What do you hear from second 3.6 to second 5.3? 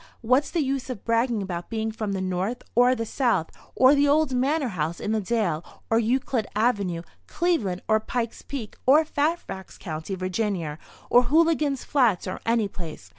or the old manor house in the